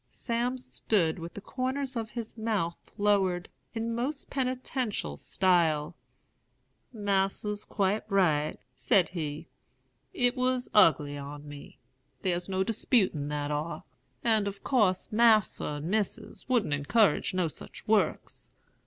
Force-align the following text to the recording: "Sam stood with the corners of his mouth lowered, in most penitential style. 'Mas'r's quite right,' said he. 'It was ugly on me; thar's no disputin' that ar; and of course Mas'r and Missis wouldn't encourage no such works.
"Sam 0.09 0.57
stood 0.57 1.19
with 1.19 1.35
the 1.35 1.41
corners 1.41 1.95
of 1.95 2.09
his 2.09 2.35
mouth 2.35 2.91
lowered, 2.97 3.47
in 3.75 3.93
most 3.93 4.31
penitential 4.31 5.15
style. 5.15 5.95
'Mas'r's 6.91 7.63
quite 7.65 8.01
right,' 8.09 8.59
said 8.73 9.09
he. 9.09 9.47
'It 10.11 10.35
was 10.35 10.67
ugly 10.73 11.19
on 11.19 11.47
me; 11.47 11.77
thar's 12.23 12.49
no 12.49 12.63
disputin' 12.63 13.27
that 13.27 13.51
ar; 13.51 13.83
and 14.23 14.47
of 14.47 14.63
course 14.63 15.07
Mas'r 15.11 15.75
and 15.77 15.85
Missis 15.85 16.49
wouldn't 16.49 16.73
encourage 16.73 17.35
no 17.35 17.47
such 17.47 17.87
works. 17.87 18.49